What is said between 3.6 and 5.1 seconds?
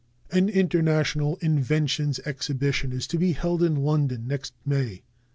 in London next May.